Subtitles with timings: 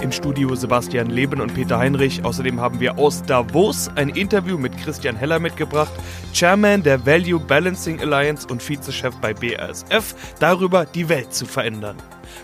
[0.00, 2.24] Im Studio Sebastian Leben und Peter Heinrich.
[2.24, 5.92] Außerdem haben wir aus Davos ein Interview mit Christian Heller mitgebracht,
[6.32, 11.96] Chairman der Value Balancing Alliance und Vizechef bei BASF, darüber die Welt zu verändern.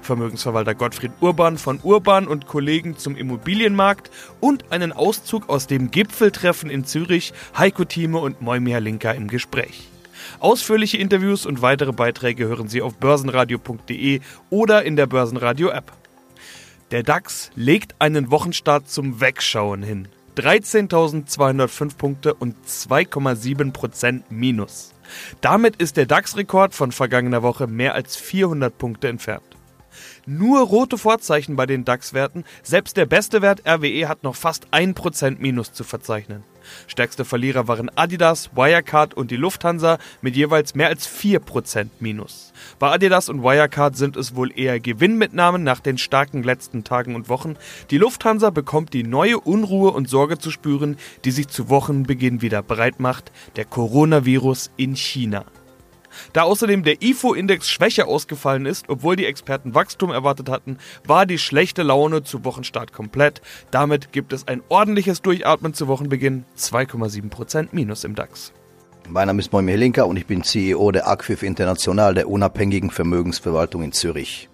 [0.03, 6.69] Vermögensverwalter Gottfried Urban von Urban und Kollegen zum Immobilienmarkt und einen Auszug aus dem Gipfeltreffen
[6.69, 9.89] in Zürich, Heiko Thieme und Moimir Linker im Gespräch.
[10.41, 14.21] Ausführliche Interviews und weitere Beiträge hören Sie auf börsenradio.de
[14.51, 15.93] oder in der Börsenradio App.
[16.93, 20.07] Der DAX legt einen Wochenstart zum Wegschauen hin.
[20.37, 24.93] 13.205 Punkte und 2,7% Minus.
[25.41, 29.43] Damit ist der DAX-Rekord von vergangener Woche mehr als 400 Punkte entfernt.
[30.27, 35.39] Nur rote Vorzeichen bei den DAX-Werten, selbst der beste Wert RWE hat noch fast 1%
[35.41, 36.45] Minus zu verzeichnen.
[36.87, 42.53] Stärkste Verlierer waren Adidas, Wirecard und die Lufthansa mit jeweils mehr als 4% Minus.
[42.79, 47.29] Bei Adidas und Wirecard sind es wohl eher Gewinnmitnahmen nach den starken letzten Tagen und
[47.29, 47.57] Wochen.
[47.91, 52.63] Die Lufthansa bekommt die neue Unruhe und Sorge zu spüren, die sich zu Wochenbeginn wieder
[52.63, 55.45] breit macht, der Coronavirus in China.
[56.33, 61.39] Da außerdem der IFO-Index schwächer ausgefallen ist, obwohl die Experten Wachstum erwartet hatten, war die
[61.39, 63.41] schlechte Laune zu Wochenstart komplett.
[63.71, 68.53] Damit gibt es ein ordentliches Durchatmen zu Wochenbeginn, 2,7% Minus im DAX.
[69.09, 73.83] Mein Name ist Moimir Linka und ich bin CEO der ACFIF International, der unabhängigen Vermögensverwaltung
[73.83, 74.49] in Zürich.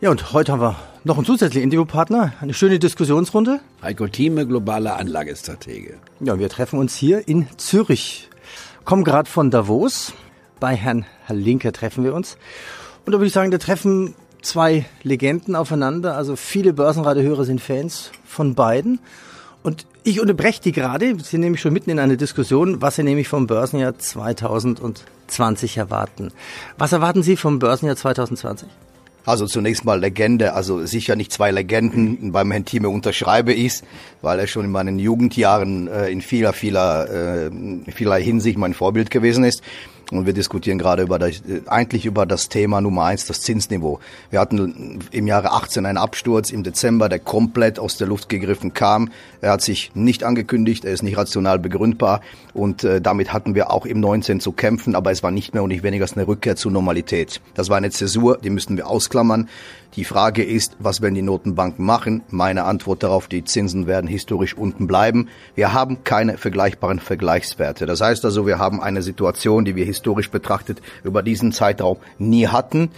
[0.00, 3.60] Ja, und heute haben wir noch einen zusätzlichen Interviewpartner, eine schöne Diskussionsrunde.
[3.82, 5.98] Heiko Thieme, globaler Anlagestratege.
[6.20, 8.28] Ja, und wir treffen uns hier in Zürich.
[8.84, 10.14] Kommen gerade von Davos.
[10.60, 12.36] Bei Herrn Linker treffen wir uns.
[13.06, 16.16] Und da würde ich sagen, da treffen zwei Legenden aufeinander.
[16.16, 19.00] Also viele Börsenradiohörer sind Fans von beiden.
[19.62, 21.16] Und ich unterbreche die gerade.
[21.16, 26.32] Sie sind nämlich schon mitten in einer Diskussion, was Sie nämlich vom Börsenjahr 2020 erwarten.
[26.78, 28.68] Was erwarten Sie vom Börsenjahr 2020?
[29.28, 32.32] Also zunächst mal Legende, also sicher nicht zwei Legenden.
[32.32, 33.82] Beim Herrn Thieme unterschreibe ich's,
[34.22, 37.50] weil er schon in meinen Jugendjahren äh, in vieler, vieler, äh,
[37.92, 39.62] vieler Hinsicht mein Vorbild gewesen ist.
[40.10, 44.00] Und wir diskutieren gerade über das, eigentlich über das Thema Nummer eins, das Zinsniveau.
[44.30, 48.72] Wir hatten im Jahre 18 einen Absturz im Dezember, der komplett aus der Luft gegriffen
[48.72, 49.10] kam.
[49.42, 52.22] Er hat sich nicht angekündigt, er ist nicht rational begründbar
[52.54, 55.62] und äh, damit hatten wir auch im 19 zu kämpfen, aber es war nicht mehr
[55.62, 57.42] und nicht weniger eine Rückkehr zur Normalität.
[57.54, 59.48] Das war eine Zäsur, die müssten wir ausklammern.
[59.96, 62.22] Die Frage ist, was werden die Notenbanken machen?
[62.28, 65.28] Meine Antwort darauf, die Zinsen werden historisch unten bleiben.
[65.54, 67.86] Wir haben keine vergleichbaren Vergleichswerte.
[67.86, 72.46] Das heißt also, wir haben eine Situation, die wir historisch betrachtet über diesen Zeitraum nie
[72.46, 72.90] hatten.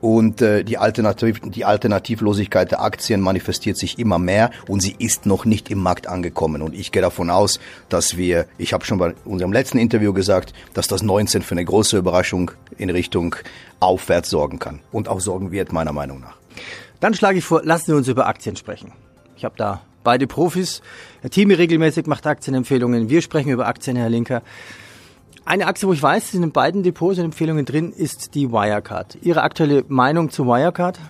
[0.00, 5.26] Und äh, die, Alternativ die Alternativlosigkeit der Aktien manifestiert sich immer mehr und sie ist
[5.26, 6.62] noch nicht im Markt angekommen.
[6.62, 7.58] Und ich gehe davon aus,
[7.88, 11.64] dass wir, ich habe schon bei unserem letzten Interview gesagt, dass das 19 für eine
[11.64, 13.34] große Überraschung in Richtung
[13.80, 16.36] aufwärts sorgen kann und auch sorgen wird, meiner Meinung nach.
[17.00, 18.92] Dann schlage ich vor, lassen wir uns über Aktien sprechen.
[19.36, 20.80] Ich habe da beide Profis.
[21.20, 23.10] Herr Thieme regelmäßig macht Aktienempfehlungen.
[23.10, 24.42] Wir sprechen über Aktien, Herr Linker.
[25.48, 29.16] Eine Aktie, wo ich weiß, sind in beiden Depots und Empfehlungen drin, ist die Wirecard.
[29.22, 31.00] Ihre aktuelle Meinung zu Wirecard?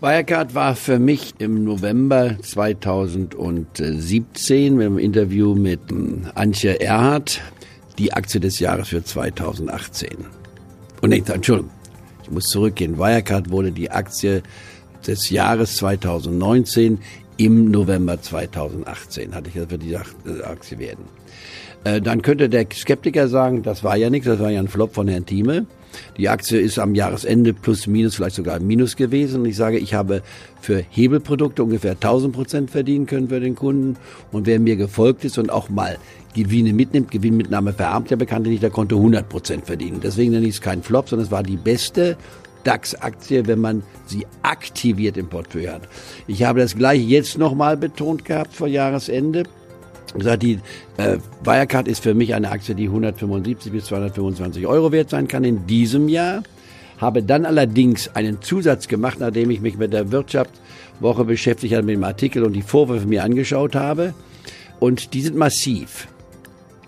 [0.00, 5.78] Wirecard war für mich im November 2017 mit einem Interview mit
[6.34, 7.40] Antje Erhardt
[7.96, 10.10] die Aktie des Jahres für 2018.
[11.00, 11.70] Und nee, Entschuldigung,
[12.24, 12.98] ich muss zurückgehen.
[12.98, 14.42] Wirecard wurde die Aktie
[15.06, 16.98] des Jahres 2019
[17.36, 21.04] im November 2018 hatte ich das für die Aktie werden.
[21.84, 24.94] Äh, dann könnte der Skeptiker sagen, das war ja nichts, das war ja ein Flop
[24.94, 25.66] von Herrn Thieme.
[26.16, 29.40] Die Aktie ist am Jahresende plus minus, vielleicht sogar minus gewesen.
[29.40, 30.22] Und ich sage, ich habe
[30.60, 33.96] für Hebelprodukte ungefähr 1000 Prozent verdienen können für den Kunden.
[34.32, 35.98] Und wer mir gefolgt ist und auch mal
[36.34, 40.00] Gewinne mitnimmt, Gewinnmitnahme verarmt ja bekanntlich nicht, der konnte 100 Prozent verdienen.
[40.02, 42.16] Deswegen nenne ich es kein Flop, sondern es war die beste
[42.64, 45.88] DAX-Aktie, wenn man sie aktiviert im Portfolio hat.
[46.26, 49.44] Ich habe das gleiche jetzt nochmal betont gehabt vor Jahresende
[50.14, 50.60] gesagt, die
[50.96, 55.44] äh, Wirecard ist für mich eine Aktie, die 175 bis 225 Euro wert sein kann
[55.44, 56.42] in diesem Jahr.
[56.98, 61.94] Habe dann allerdings einen Zusatz gemacht, nachdem ich mich mit der Wirtschaftswoche beschäftigt habe, mit
[61.94, 64.14] dem Artikel und die Vorwürfe mir angeschaut habe.
[64.80, 66.08] Und die sind massiv.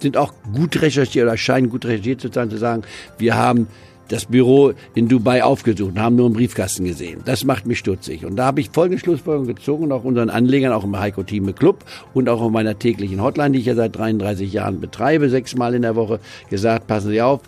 [0.00, 2.82] Sind auch gut recherchiert oder scheinen gut recherchiert zu sein, zu sagen,
[3.18, 3.68] wir haben
[4.10, 7.22] das Büro in Dubai aufgesucht und haben nur einen Briefkasten gesehen.
[7.24, 8.24] Das macht mich stutzig.
[8.24, 11.54] Und da habe ich folgende Schlussfolgerung gezogen und auch unseren Anlegern, auch im Heiko Team
[11.54, 15.74] Club und auch auf meiner täglichen Hotline, die ich ja seit 33 Jahren betreibe, sechsmal
[15.74, 16.20] in der Woche
[16.50, 17.40] gesagt, passen Sie auf,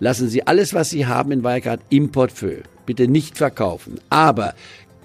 [0.00, 2.58] lassen Sie alles, was Sie haben in Wirecard im Portfolio.
[2.84, 4.00] Bitte nicht verkaufen.
[4.10, 4.54] Aber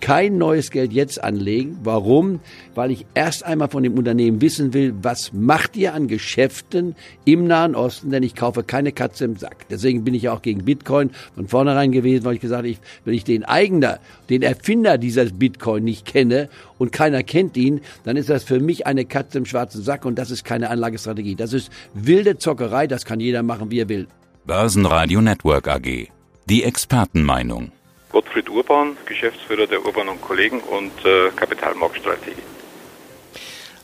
[0.03, 1.77] kein neues Geld jetzt anlegen.
[1.81, 2.41] Warum?
[2.75, 7.47] Weil ich erst einmal von dem Unternehmen wissen will, was macht ihr an Geschäften im
[7.47, 9.65] Nahen Osten, denn ich kaufe keine Katze im Sack.
[9.69, 13.23] Deswegen bin ich auch gegen Bitcoin von vornherein gewesen, weil ich gesagt habe, wenn ich
[13.23, 18.43] den Eigner, den Erfinder dieses Bitcoin nicht kenne und keiner kennt ihn, dann ist das
[18.43, 21.35] für mich eine Katze im schwarzen Sack und das ist keine Anlagestrategie.
[21.35, 24.07] Das ist wilde Zockerei, das kann jeder machen, wie er will.
[24.45, 26.09] Börsenradio Network AG.
[26.49, 27.71] Die Expertenmeinung.
[28.13, 32.43] Gottfried Urban, Geschäftsführer der Urban und Kollegen und äh, Kapitalmarktstrategie.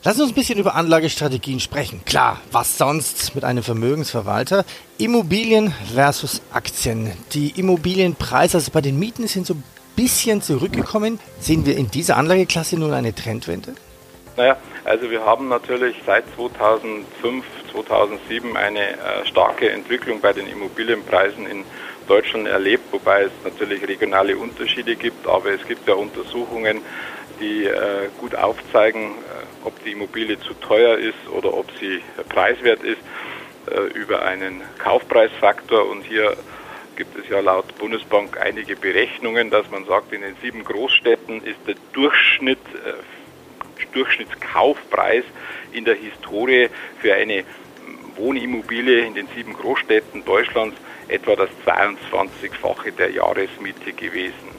[0.02, 2.02] Lass uns ein bisschen über Anlagestrategien sprechen.
[2.06, 4.64] Klar, was sonst mit einem Vermögensverwalter?
[4.96, 7.12] Immobilien versus Aktien.
[7.34, 9.64] Die Immobilienpreise, also bei den Mieten, sind so ein
[9.96, 11.18] bisschen zurückgekommen.
[11.40, 13.74] Sehen wir in dieser Anlageklasse nun eine Trendwende?
[14.38, 21.46] Naja, also wir haben natürlich seit 2005, 2007 eine äh, starke Entwicklung bei den Immobilienpreisen
[21.46, 21.64] in
[22.10, 26.82] Deutschland erlebt, wobei es natürlich regionale Unterschiede gibt, aber es gibt ja Untersuchungen,
[27.38, 32.82] die äh, gut aufzeigen, äh, ob die Immobilie zu teuer ist oder ob sie preiswert
[32.82, 32.98] ist
[33.70, 35.88] äh, über einen Kaufpreisfaktor.
[35.88, 36.36] Und hier
[36.96, 41.60] gibt es ja laut Bundesbank einige Berechnungen, dass man sagt, in den sieben Großstädten ist
[41.68, 45.22] der Durchschnitt, äh, Durchschnittskaufpreis
[45.70, 46.70] in der Historie
[47.00, 47.44] für eine
[48.16, 50.76] Wohnimmobilie in den sieben Großstädten Deutschlands
[51.10, 54.50] etwa das 22-fache der Jahresmiete gewesen.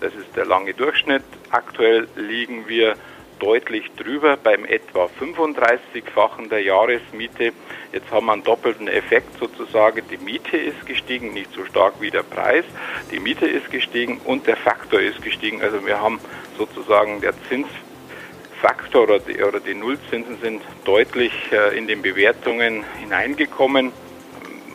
[0.00, 1.24] Das ist der lange Durchschnitt.
[1.50, 2.96] Aktuell liegen wir
[3.38, 7.52] deutlich drüber beim etwa 35-fachen der Jahresmiete.
[7.92, 10.02] Jetzt haben wir einen doppelten Effekt sozusagen.
[10.10, 12.64] Die Miete ist gestiegen, nicht so stark wie der Preis.
[13.10, 15.62] Die Miete ist gestiegen und der Faktor ist gestiegen.
[15.62, 16.20] Also wir haben
[16.56, 23.92] sozusagen der Zinsfaktor oder die, oder die Nullzinsen sind deutlich äh, in den Bewertungen hineingekommen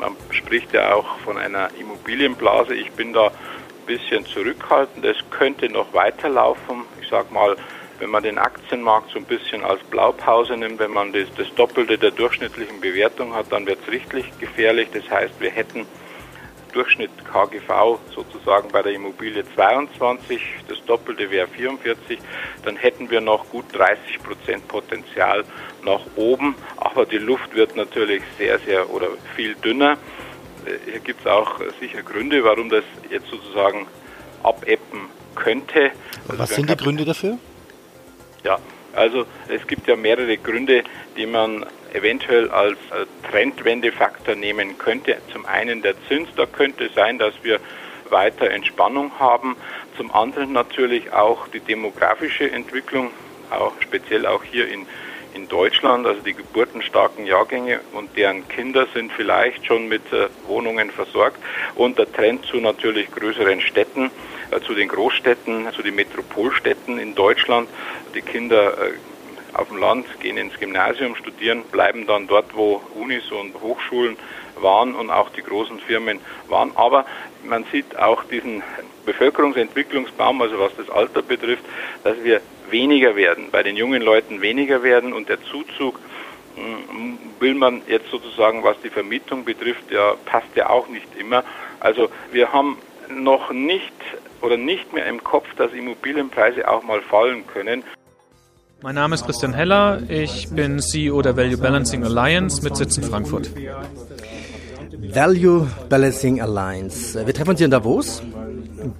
[0.04, 2.76] man spricht ja auch von einer Immobilienblase.
[2.76, 5.06] Ich bin da ein bisschen zurückhaltend.
[5.06, 6.84] Es könnte noch weiterlaufen.
[7.02, 7.56] Ich sage mal,
[8.00, 11.98] wenn man den Aktienmarkt so ein bisschen als Blaupause nimmt, wenn man das, das Doppelte
[11.98, 14.90] der durchschnittlichen Bewertung hat, dann wird es richtig gefährlich.
[14.94, 15.86] Das heißt, wir hätten
[16.74, 22.20] Durchschnitt KGV sozusagen bei der Immobilie 22, das Doppelte wäre 44,
[22.66, 25.44] dann hätten wir noch gut 30 Prozent Potenzial
[25.84, 29.98] nach oben, aber die Luft wird natürlich sehr, sehr oder viel dünner.
[30.66, 33.88] Äh, hier gibt es auch sicher Gründe, warum das jetzt sozusagen
[34.44, 35.92] abebben könnte.
[36.28, 37.38] Also Was sind die Gründe dafür?
[38.44, 38.60] Ja,
[38.94, 40.84] also es gibt ja mehrere Gründe,
[41.18, 45.18] die man eventuell als äh, Trendwendefaktor nehmen könnte.
[45.31, 47.60] Zum einen der Zins, da könnte sein, dass wir
[48.10, 49.56] weiter Entspannung haben.
[49.98, 53.12] Zum anderen natürlich auch die demografische Entwicklung,
[53.50, 54.86] auch speziell auch hier in,
[55.34, 60.92] in Deutschland, also die geburtenstarken Jahrgänge und deren Kinder sind vielleicht schon mit äh, Wohnungen
[60.92, 61.38] versorgt
[61.75, 64.12] und der Trend zu natürlich größeren Städten,
[64.51, 67.68] äh, zu den Großstädten, zu den Metropolstädten in Deutschland.
[68.13, 68.92] Die Kinder äh,
[69.54, 74.18] auf dem Land, gehen ins Gymnasium, studieren, bleiben dann dort, wo Unis und Hochschulen
[74.60, 76.71] waren und auch die großen Firmen waren.
[76.75, 77.06] Aber
[77.44, 78.63] man sieht auch diesen
[79.06, 81.63] Bevölkerungsentwicklungsbaum, also was das Alter betrifft,
[82.04, 86.00] dass wir weniger werden, bei den jungen Leuten weniger werden und der Zuzug
[86.56, 91.44] hm, will man jetzt sozusagen, was die Vermietung betrifft, ja, passt ja auch nicht immer.
[91.80, 92.77] Also wir haben
[93.09, 93.94] noch nicht
[94.42, 97.83] oder nicht mehr im Kopf, dass Immobilienpreise auch mal fallen können.
[98.83, 103.03] Mein Name ist Christian Heller, ich bin CEO der Value Balancing Alliance mit Sitz in
[103.03, 103.50] Frankfurt.
[105.13, 107.25] Value Balancing Alliance.
[107.25, 108.21] Wir treffen uns hier in Davos.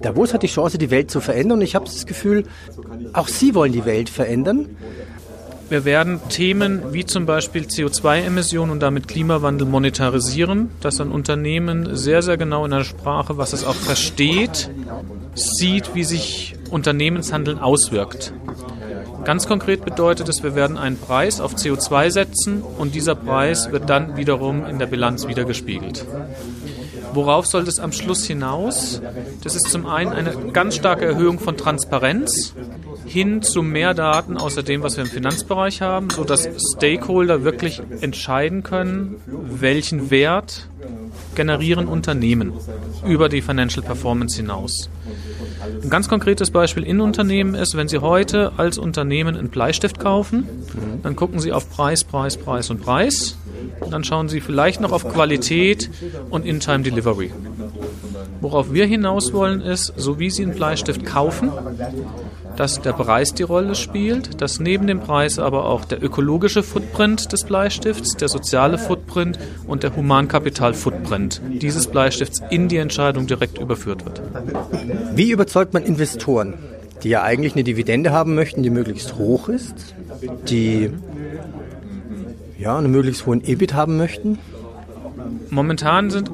[0.00, 2.44] Davos hat die Chance, die Welt zu verändern und ich habe das Gefühl,
[3.12, 4.74] auch Sie wollen die Welt verändern.
[5.68, 12.22] Wir werden Themen wie zum Beispiel CO2-Emissionen und damit Klimawandel monetarisieren, dass ein Unternehmen sehr,
[12.22, 14.70] sehr genau in der Sprache, was es auch versteht,
[15.34, 18.32] sieht, wie sich Unternehmenshandeln auswirkt.
[19.24, 23.88] Ganz konkret bedeutet es, wir werden einen Preis auf CO2 setzen und dieser Preis wird
[23.88, 26.04] dann wiederum in der Bilanz wiedergespiegelt.
[27.14, 29.00] Worauf soll das am Schluss hinaus?
[29.42, 32.54] Das ist zum einen eine ganz starke Erhöhung von Transparenz
[33.06, 38.62] hin zu mehr Daten außer dem, was wir im Finanzbereich haben, sodass Stakeholder wirklich entscheiden
[38.62, 40.68] können, welchen Wert
[41.34, 42.52] generieren Unternehmen
[43.06, 44.88] über die Financial Performance hinaus.
[45.82, 50.46] Ein ganz konkretes Beispiel in Unternehmen ist, wenn Sie heute als Unternehmen einen Bleistift kaufen,
[51.02, 53.36] dann gucken Sie auf Preis, Preis, Preis und Preis.
[53.90, 55.90] Dann schauen Sie vielleicht noch auf Qualität
[56.30, 57.30] und In-Time Delivery.
[58.40, 61.50] Worauf wir hinaus wollen ist, so wie Sie einen Bleistift kaufen,
[62.56, 67.32] dass der Preis die Rolle spielt, dass neben dem Preis aber auch der ökologische Footprint
[67.32, 74.04] des Bleistifts, der soziale Footprint und der Humankapital-Footprint dieses Bleistifts in die Entscheidung direkt überführt
[74.04, 74.22] wird.
[75.14, 76.54] Wie überzeugt man Investoren?
[77.02, 79.94] die ja eigentlich eine Dividende haben möchten, die möglichst hoch ist,
[80.48, 80.90] die
[82.58, 84.38] ja, einen möglichst hohen EBIT haben möchten?
[85.50, 86.30] Momentan sind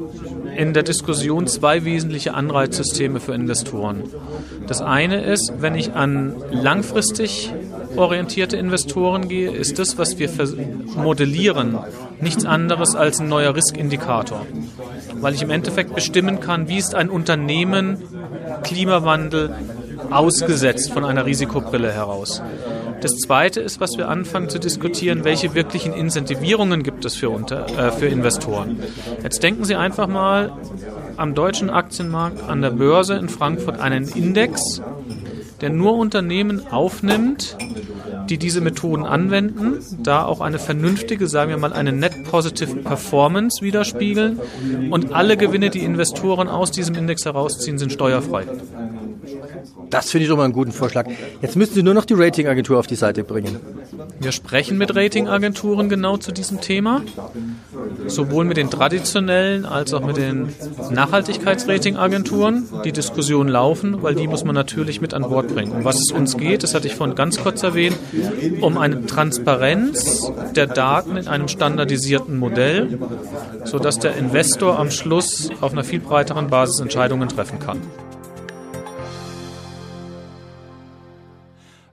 [0.61, 4.02] in der Diskussion zwei wesentliche Anreizsysteme für Investoren.
[4.67, 7.50] Das eine ist, wenn ich an langfristig
[7.97, 10.29] orientierte Investoren gehe, ist das, was wir
[10.97, 11.79] modellieren,
[12.21, 14.45] nichts anderes als ein neuer Riskindikator.
[15.14, 17.97] Weil ich im Endeffekt bestimmen kann, wie ist ein Unternehmen
[18.62, 19.55] Klimawandel
[20.11, 22.42] ausgesetzt von einer Risikobrille heraus.
[23.00, 27.66] Das Zweite ist, was wir anfangen zu diskutieren, welche wirklichen Incentivierungen gibt es für, unter,
[27.78, 28.78] äh, für Investoren.
[29.23, 30.52] Jetzt denken Sie einfach mal
[31.16, 34.83] am deutschen Aktienmarkt, an der Börse in Frankfurt einen Index,
[35.61, 37.57] der nur Unternehmen aufnimmt,
[38.28, 43.62] die diese Methoden anwenden, da auch eine vernünftige, sagen wir mal, eine Net Positive Performance
[43.62, 44.40] widerspiegeln
[44.90, 48.45] und alle Gewinne, die Investoren aus diesem Index herausziehen, sind steuerfrei.
[49.90, 51.06] Das finde ich doch mal einen guten Vorschlag.
[51.42, 53.56] Jetzt müssen Sie nur noch die Ratingagentur auf die Seite bringen.
[54.20, 57.02] Wir sprechen mit Ratingagenturen genau zu diesem Thema,
[58.06, 60.52] sowohl mit den traditionellen als auch mit den
[60.90, 62.68] Nachhaltigkeitsratingagenturen.
[62.85, 65.73] Die Diskussionen laufen, weil die muss man natürlich mit an Bord bringen.
[65.73, 67.97] Um was es uns geht, das hatte ich vorhin ganz kurz erwähnt,
[68.61, 72.99] um eine Transparenz der Daten in einem standardisierten Modell,
[73.64, 77.80] sodass der Investor am Schluss auf einer viel breiteren Basis Entscheidungen treffen kann.